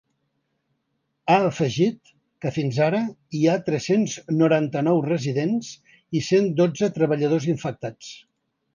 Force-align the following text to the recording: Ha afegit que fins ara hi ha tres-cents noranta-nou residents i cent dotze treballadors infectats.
Ha 1.33 1.35
afegit 1.49 2.11
que 2.45 2.53
fins 2.55 2.79
ara 2.87 3.03
hi 3.39 3.43
ha 3.53 3.59
tres-cents 3.69 4.17
noranta-nou 4.41 5.05
residents 5.13 5.73
i 6.23 6.27
cent 6.33 6.53
dotze 6.65 6.95
treballadors 7.01 7.51
infectats. 7.59 8.15